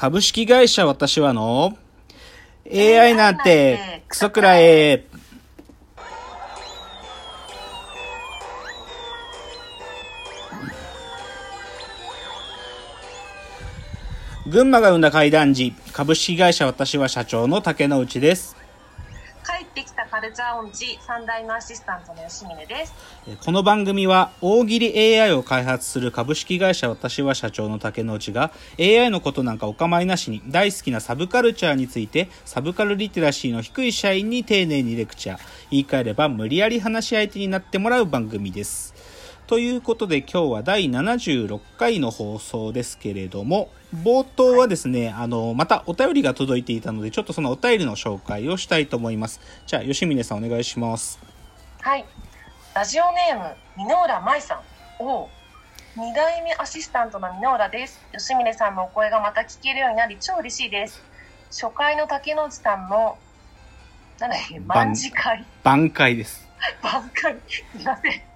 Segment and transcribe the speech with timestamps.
[0.00, 1.76] 株式会社私はの
[2.72, 5.04] AI なんてクソくらえ。
[14.46, 18.59] 群馬が生んだ怪談時、株式会社私は社長の竹之内です。
[20.20, 22.94] ルチャー音痴3代目アシスタントの吉峰です。
[23.44, 35.38] この番組は大喜利 AI を開発する株式会社私は社長の竹之内が AI のことなんかお構いなしに大好きなサブカルチャーについてサブカルリテラシーの低い社員に丁寧にレクチャー
[35.70, 38.94] 言い換えれば無理やり話し相手になってもらう番組です。
[39.50, 51.18] ということで今日は第76回の放送ですけれども冒頭はですね、あのまたお便りが届いていたのでちょっとそのお便りの紹介をしたいと思いますじゃあ吉峰さんお願いします
[51.82, 52.04] はい。
[52.74, 54.60] ラジオネーム、箕浦舞さん。
[54.98, 55.28] おう。
[55.96, 58.00] 二代目アシスタントの箕浦です。
[58.12, 61.02] 吉峰さんのお声がまた聞けるようになり超嬉しいです。
[61.50, 63.18] 初回の竹之内さんの、
[64.20, 65.44] なんだっけ、番万次会。
[65.64, 66.46] 挽回です
[66.82, 67.36] 挽回。
[67.48, 68.29] すいません。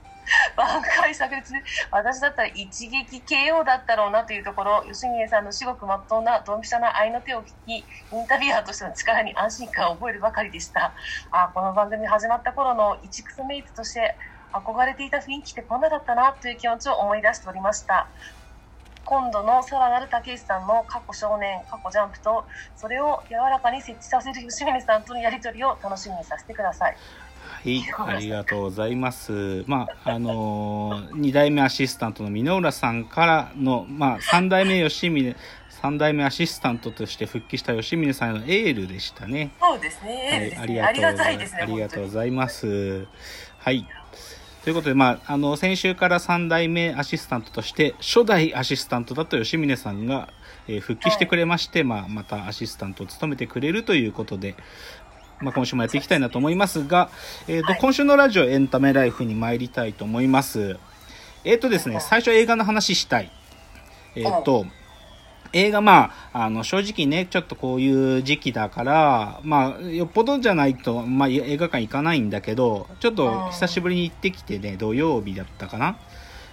[0.56, 10.95] 挽回炸裂で、私だったら一撃 KO だったろうなというところ、吉峰さんの至極まっとうなドンピシャな愛の手を聞き、インタビュアーとしての力に安心感を覚えるばかりでした。
[11.30, 14.17] あこの番組始まった頃の一クソメイツとして
[14.52, 18.08] 憧れていた雰囲気ってこんなだったなという気持ちを思い出しておりました。
[19.05, 26.97] 今度のさらなる竹内さんの過去少年、過去ジャンプと、それを柔らかに設置させる吉峰さんとのやりとりを楽しみにさせてください。
[27.62, 29.64] はい、ありがとうございます。
[29.66, 35.36] まあ、あのー、2代目アシスタントの箕浦さんからの、まあ、3代目吉峰、
[35.70, 39.52] 3代目アシスタントとして復帰した吉峰さんへのエールでしたね。
[39.61, 40.50] そうですはね。
[40.50, 41.56] い、あありりががとうございます。
[41.56, 43.08] ありがとうごいざいます。
[43.58, 43.86] はい。
[44.62, 50.33] ということで、まあ、あの、先週から3代目アシスタントとして、初代アシスタントだった吉峰さんが、
[50.68, 54.56] えー復帰してくれまして、まあ、またアシスタントを務めてくれるということで、
[55.45, 57.11] まあ、今週もやっていきたいなと思いますが、
[57.47, 60.79] えーとはい今週のラジオエンタメライフに参りたいと思います。
[61.45, 63.30] えっ、とですね、最初映画の話したい。
[64.14, 64.64] えっ、と、
[65.52, 75.98] 映画まあ、あの、正直ね、ちょっとこういう時期だから、まあ、よっぽどじゃないと、まあ、映画館行かないんだけど、ちょっと久しぶりに行ってきてね、土曜日だったかな。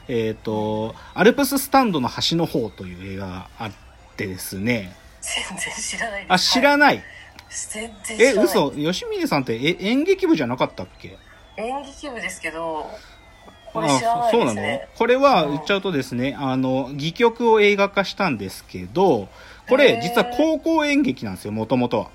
[0.10, 3.72] えっ、と、アルプススタンドの端の方という映画があっ
[4.18, 4.96] てですね。
[5.22, 6.34] 全然知らないです。
[6.34, 7.04] あ、知らない。
[7.70, 8.46] 全然知らえ、ない。
[8.46, 11.18] 嘘吉峰さんってえ演劇部じゃなかったっけ？
[11.58, 12.90] 演劇部ですけど、
[13.74, 14.62] これあ知らないそうなの？
[14.98, 19.28] これはうん言っちゃうとですね、あの、戯曲を映画化したんですけど、
[19.68, 22.10] こへれー実は高校演劇なんですよ、もともとは。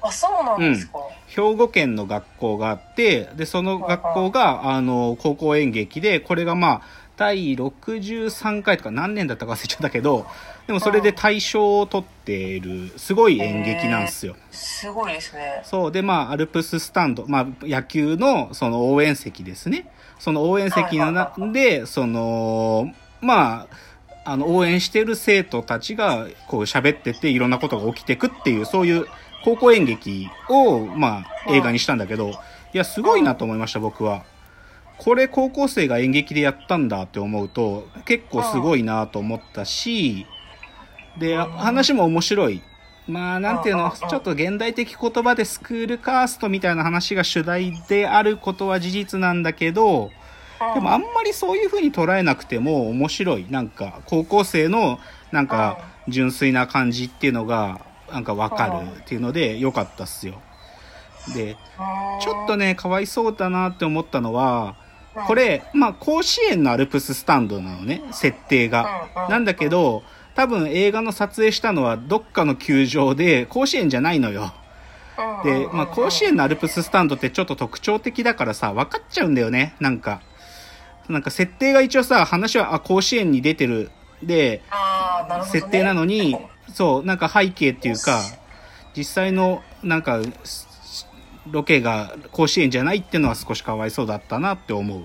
[0.00, 1.00] あ、そうなんですか。
[1.26, 6.82] 兵庫県の学校があって、で、その学校が、あの、高校演劇で、これがまあ、
[7.18, 10.24] 第63回とか何年だったか忘れちゃったけど、
[10.68, 14.36] でもそれで大賞を取っている、すごい演劇なんですよ。
[14.52, 15.62] すごいですね。
[15.64, 15.92] そう。
[15.92, 19.90] で、まあ、アルプススタンド、まあ、野球の、その応援席ですね。
[20.20, 23.66] その応援席のなで、その、ま
[24.24, 29.06] あ、あの、応援してる生徒たちが、こう喋ってて、いろんなことが起きてくっていう、そういう
[29.44, 34.22] 高校演劇を、まあ、映画にしたんだけど、いや、すごいなと思いました、僕は。
[34.98, 40.26] これ高校生が演劇でやったんだって思うと、結構すごいなと思ったし、
[41.18, 42.62] で、うん話も面白い。
[43.06, 50.10] まあ、なんていうの、ちょっと現代的言葉でスクールカーストみたいな話が主題であることは事実なんだけど、
[50.74, 53.46] でもあんまりそういう風に捉えなくても面白い。
[53.48, 54.98] なんか、高校生の、
[55.32, 55.78] なんか、
[56.08, 57.80] 純粋な感じっていうのが、
[58.12, 60.42] なんかわかるっていうので、良かったっすよ。
[61.34, 61.56] で、
[62.20, 64.76] ちょっとね、ね、かわいそうだなって思ったのは、
[65.26, 69.08] これ、まあ、甲子園のアルプススタンドなのね、設定が。
[69.28, 70.02] なんだけど、
[70.34, 74.52] 多分映画の撮影したのはどっかの球場で、甲子園じゃないのよ。
[75.44, 80.20] で、まあ、甲子園のアルプススタンドってちょっと特徴的だからさ、分かっちゃうんだよね、なんか。
[81.08, 83.90] なんか設定が一応さ、話は、あ、甲子園に出てる。
[84.22, 84.62] で、
[85.28, 86.36] ね設定なのに、
[86.72, 88.20] そう、なんか背景っていうか、
[88.96, 90.67] 実際の、なんか、す
[91.50, 95.02] ロケが甲子園じゃないってのは少しかわいそうだったなって思う。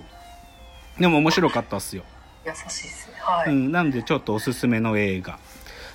[1.00, 2.04] でも面白かったっすよ。
[2.46, 3.14] 優しいですね。
[3.20, 3.50] はい。
[3.50, 5.38] うん、なんでちょっとおすすめの映画。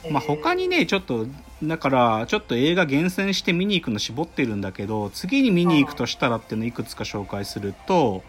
[0.10, 1.28] まあ、他にね、ちょっと、
[1.62, 8.24] だから、ちょっと映画厳選して見に行くの絞ってるんだけど、次に見に行くとしたらっていうのいくつか紹介すると、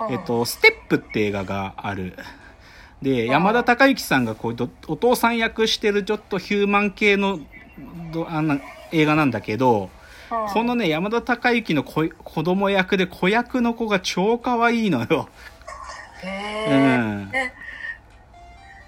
[0.00, 2.14] うんえっと、ステップって映画がある。
[3.00, 7.38] で、山田孝之さんがこうどお父さん役してるちょっとヒューマン系の
[8.12, 8.58] どあの
[8.92, 10.03] 映画なんだけど、うん
[10.52, 15.28] このね、山田孝之の子子供役で子役の子が超可愛いのよ。
[16.22, 17.30] へうーん。
[17.34, 17.52] え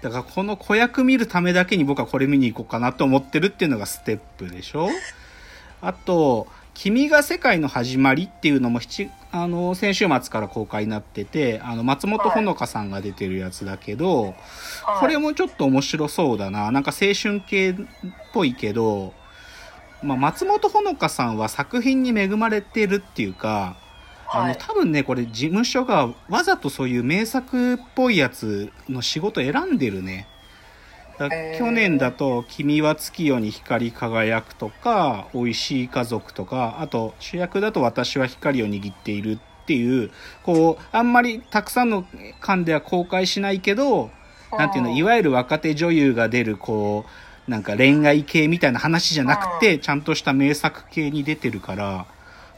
[0.01, 4.89] だからこの子役見るためだけに僕はこれ見に行こうかなと思ってるっていうのがステップでしょ。
[5.81, 14.23] あと、君が世界の始まりっていうのも七あの先週末から公開になっててあの松本穂香さんが出てるやつだけど、
[14.83, 14.99] はい。
[14.99, 16.71] これもちょっと面白そうだな。
[16.71, 17.75] なんか青春系っ
[18.33, 19.13] ぽいけど、
[20.01, 23.81] まあ、松本穂香さんは作品に恵まれてるっていうか
[24.31, 24.53] あはい。
[24.53, 30.29] の多分ねこれ事務所がわざとそういう名作っぽいやつの仕事選んでるね。
[31.57, 40.11] 去年だと「君は月夜に光り輝く」とか「おいしい家族」とかあと主役だと「私は光を握っている」っていう
[40.43, 42.05] こうあんまりたくさんの
[42.39, 44.11] 間では公開しないけど
[44.57, 47.09] なんていうのいわゆる若手女優が出るこう
[47.47, 52.05] なんか恋愛系みたいな話じゃなくてちゃんとした名作系に出てるから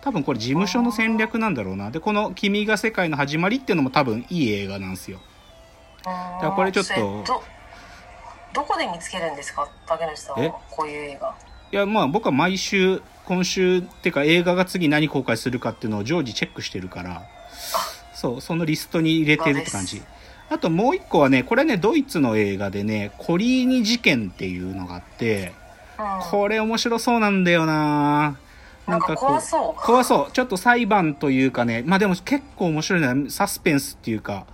[0.02, 1.92] 多分これ事務所の戦略なんだろうな。
[1.92, 5.20] でこの「君が世界の始まり」っていうのも多分いい映画なんですよ。
[6.06, 7.44] うんらこれちょっとそど
[8.54, 9.70] どこで見つけるんですか？
[9.86, 10.48] 竹内さんえ？
[10.48, 11.36] はこういう映画。
[11.72, 17.24] いやまあ僕は毎週今週っていうか映画が次何公開するかっていうのを常時チェックしてるから
[18.16, 20.02] そうそのリストに入れてるって感じ
[20.50, 25.54] あともう一個はねこれねドイツの映画でねコリーニ事件っていうのがあって
[26.00, 26.30] うん。
[26.30, 28.38] これ面白そうなんだよな。
[28.88, 29.82] なんか怖そう。
[29.82, 30.32] 怖そう。
[30.32, 34.48] ちょっと裁判というかねまあでも結構面白いのはサスペンスっていうか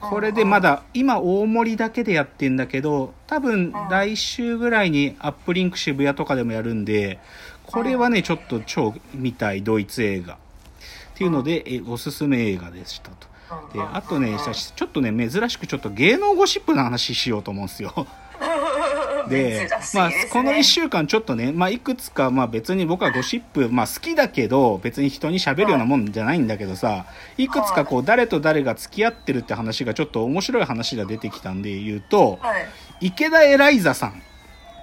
[0.00, 7.18] これでまだ今大盛りだけでやってんだけど多分来週ぐらいにアップリンク渋谷とかでもやるんで
[7.66, 10.34] これはねちょっと超見たいドイツ映画。
[10.34, 13.26] っていうのでえおすすめ映画でしたと
[13.72, 18.06] であとねちょっとね珍しくちょっと芸能ゴシップの話しようと思うんですよ。
[19.28, 27.04] で珍しいですまあねこの1週間ちょっとね、まあ、いくつか、まあ、別に僕はゴシップ、まあ、好きだけど別に人に喋るようなもんじゃないんだけどさ
[27.36, 32.68] いくつかこう誰と誰が付き合ってるって話がちょっと面白い話が出てきたんで言うとはい。
[33.00, 34.22] 池田エライザさん、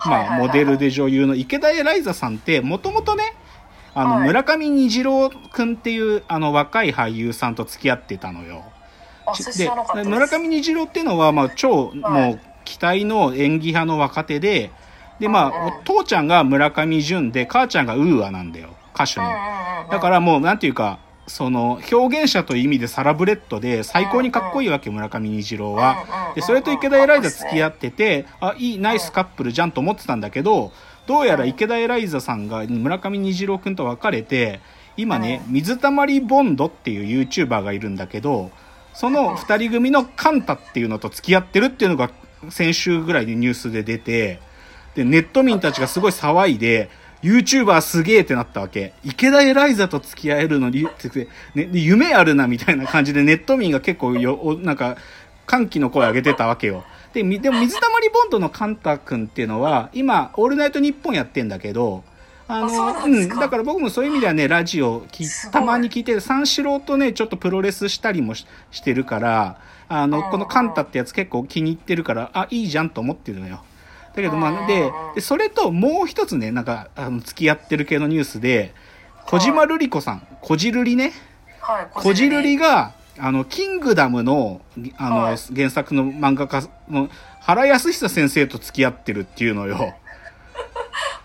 [0.05, 3.33] まあ、モデルで女優の池田エライザさんってもともとね
[3.95, 4.27] あのはい。
[4.27, 8.63] 村上虹郎君っていうあの若い俳優さんと付き合ってたのよ。
[9.55, 11.97] で村上虹郎っていうのは、まあ、超、はい。
[11.97, 14.71] もう期待の演技派の若手で
[15.19, 18.75] で、まあ、父ちゃんが村上淳で母ちゃんが UA なんだよ。
[18.93, 19.27] 歌手の、
[19.91, 26.33] だからもうなんていうかその表現者という意味でサラブレッドで最高にかっこいいわけ村上虹郎は。
[26.35, 30.71] でそれと池田エライザ付き合っててあいいナイスカップルじゃんと思ってたんだけど
[31.07, 34.59] どうやら池田エライザさんが村上虹郎君と別れて
[34.97, 38.51] 今ね水たまりボンドっていう YouTuber がいるんだけど
[38.93, 42.11] その2人組のカンタっていうのと付き合ってるっていうのが
[42.49, 44.39] 先週ぐらいでニュースで出て
[44.95, 46.89] でネット民たちがすごい騒いで
[47.21, 48.93] YouTuber すげえってなったわけ。
[49.03, 54.95] 池田エライザと付き合えるのにって、ね、で夢あるなみたいな感じでネット民が結構よおなんか
[55.47, 56.85] 歓喜の声上げてたわけよ
[57.15, 62.03] でみ でも水溜りボンドのカンタ君っていうのは今「オールナイトニッポン」やってんだけど
[62.47, 65.03] あのうなんうん、だから僕もそういう意味ではねラジオ
[65.51, 69.57] たまに聞いて三四郎とねちょっとプロレスしたりもししてるから
[69.87, 70.23] あのうん。
[70.29, 73.63] このカンタってやつ結構気に入ってるからあいいじゃんと思ってるのよ。
[74.15, 74.57] だけどまうん。
[74.65, 78.75] あででそれともう一つねなんかあの付き合ってる系のニュースで
[79.25, 80.27] 小島瑠璃子さん。
[80.41, 81.13] こじるりね。
[81.61, 84.61] はいこじるりがあのキングダムの
[84.97, 85.37] あの、はい。
[85.55, 87.09] 原作の漫画家の
[87.41, 89.95] 原康久先生と付き合ってるっていうのよ。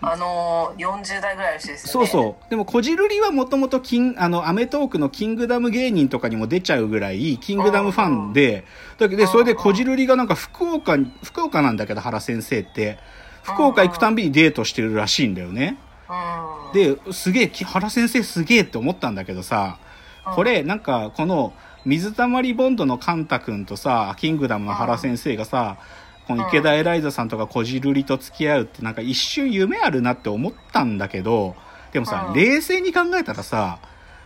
[0.03, 2.07] あのー、40代ぐらいの人ですよね。
[2.07, 2.49] そうそう。
[2.49, 3.77] でもこじるりはもともと
[4.17, 8.65] あのアメトーークのキングダム芸人とかにも出ちゃうぐらいキングダムファンで
[8.97, 12.97] だけどでそれでこじるりがなんか福岡に福岡なんだけど原先生って。
[13.43, 15.77] 福岡行くたんびにデートしてるらしいんだよね。
[16.09, 16.73] うん。
[17.05, 19.77] ですげえき原先生すげえって思ったんだけどさ
[20.23, 21.53] これなんかこの
[21.85, 25.77] 水たまりボンドのカンタ君とさキングダムの原先生がさ
[26.27, 31.55] この池田エライザさんとかこじるりと付き合うってなんか一瞬夢あるなって思ったんだけど
[31.91, 33.79] でもさうん冷静に考えたらさ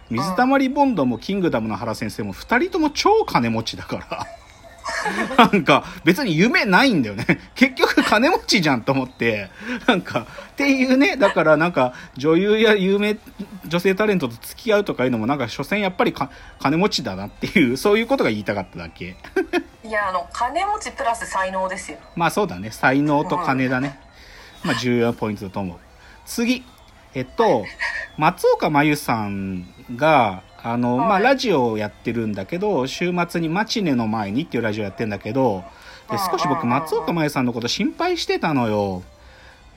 [0.10, 4.45] 水たまりボンドもキングダムの原先生も2人とも超金持ちだから。
[5.38, 7.26] なんか別に夢ないんだよね。
[7.56, 9.50] 結局金持ちじゃんと思って。
[9.88, 13.18] なんかっていうね、だからなんか女優や有名
[13.66, 19.16] 女性タレントと付き合うとかいうのもなんか所詮やっぱりか金持ちだなっていう、そういうことが言いたかっただけ。
[19.84, 22.72] いやあの金持ちプラス才能ですよまあそうだね。
[22.72, 24.00] 才能と金だね。
[24.64, 25.78] まあ重要なポイントだと思う。
[26.26, 26.64] 次。
[27.16, 27.64] えっと、
[28.18, 29.66] 松岡真優さん
[29.96, 35.64] が、あの、まあはいラジオをやってるんだけど、週末にマチネの前にっていうラジオやってんだけど、
[36.10, 39.04] で少し僕松岡真優さんのこと心配してたのよ。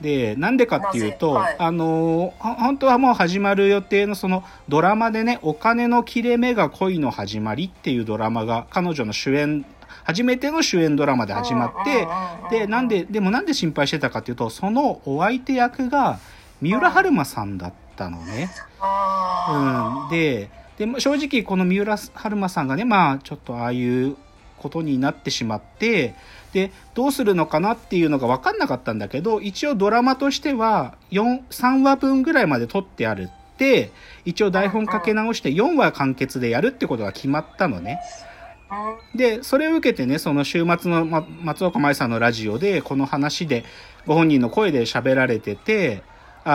[0.01, 9.65] で、なんでかっていうと、はいあの、ほ本当はもう始まる予定のそのドラマでね、お金の切れ目が恋の始まりっていうドラマが彼女の主演
[10.03, 12.07] 初めての主演ドラマで始まって、
[12.49, 16.19] で、なんで、でもなんで心配してたかっていうと、そのお相手役が
[16.61, 18.49] 三浦春馬さんだったのね。
[18.79, 20.09] あうん。
[20.09, 20.49] で、
[20.79, 24.15] で、ま正直この三浦春馬さんがね、まあちょっとああいう
[24.57, 26.15] ことになってしまって、
[26.53, 33.91] で、どうするのかなっていうのが分かんなかったんだけど、一応ドラマとしては4、3話分ぐらいまで撮ってあるって、
[34.25, 37.99] 一応台本かけ直して4話完結でやるってことが決まったのね。
[38.69, 43.65] あで、それを受けてね、その週末の、ま、松岡茉優さんのラジオで、この話で、
[44.05, 46.03] ご本人の声で喋られてて、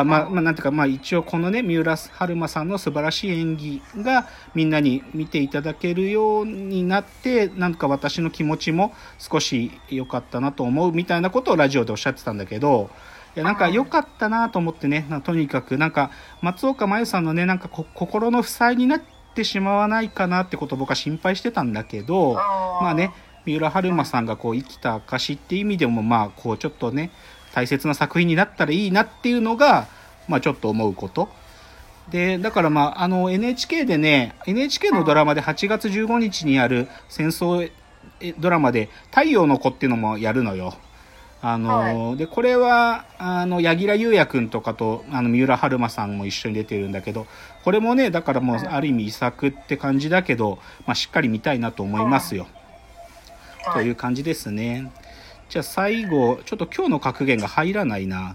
[0.00, 12.90] あまあ、まあ、なんていうか、まあ一応このね、三浦春馬さんの素晴らしい演技がみんなに見ていただけるようになって、なんか私の気持ちも少し良かったなと思うみたいなことをラジオでおっしゃってたんだけど、
[13.36, 16.10] いや、なんか良かったなと思ってね、なとにかく、なんか、
[16.40, 19.02] 松岡茉優さんのね、なんかこ心の負債になっ
[19.34, 23.12] てしまわないかなってことを僕は心配してたんだけど、まあね、
[23.44, 27.10] 三浦春馬さんがこう生きた証っていう意味でも、まあ、こうちょっとね、
[27.54, 29.86] 大切な作品になったらいいなっていうのが、
[30.28, 31.28] まあちょっと思うこと。
[32.10, 37.70] で、だからまあ、あの NHK でね、NHK のドラマで8月15日にやる戦争
[38.20, 40.74] えドラマで、太陽の子っていうのもやるのよ。
[41.42, 47.26] あの、で、これは、あの、柳楽優弥くんとかと、あの、三浦春馬さんも一緒に出てるんだけど、
[47.64, 52.46] これもね、だからもう、ある意味遺作って感じだけど、まあ、しっかり見たいなと思いますよ。
[53.74, 54.90] という感じですね。
[55.54, 58.34] じゃあ最後、ちょっと今日の格言が入らないな。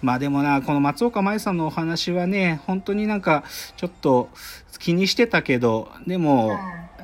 [0.00, 3.44] まあでもな、この松岡茉優さんのお話はね、本当になんか、
[3.76, 4.30] ちょっと
[4.78, 6.56] 気にしてたけど、でも、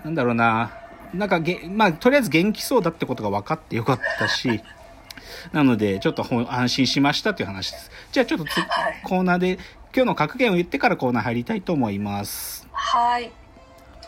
[0.02, 0.71] なんだろうな、
[1.12, 4.62] なんかげ、まあとりあえず元気そうだってことが分かってよかったし、
[5.52, 7.90] なので、ちょっと安心しましたという話です。
[8.12, 9.59] じゃあちょっとつはいコーナーで、
[9.95, 12.67] 今日の格言を言ってからコーナー入りたいと思います。
[12.73, 13.31] はい